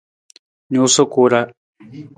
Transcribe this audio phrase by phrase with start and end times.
[0.71, 1.41] Nuusa ku ra.